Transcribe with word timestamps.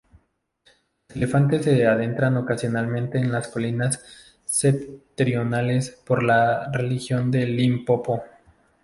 Los 1.09 1.15
elefantes 1.15 1.63
se 1.63 1.85
adentran 1.85 2.35
ocasionalmente 2.35 3.19
en 3.19 3.31
las 3.31 3.49
colinas 3.49 4.03
septentrionales 4.45 5.91
por 5.91 6.23
la 6.23 6.71
región 6.71 7.29
de 7.29 7.45
Limpopo. 7.45 8.23